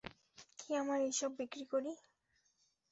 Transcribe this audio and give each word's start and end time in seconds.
কী, 0.59 0.69
আমরা 0.75 0.97
এইসব 0.99 1.31
বিক্রি 1.39 1.63
করি? 1.71 1.91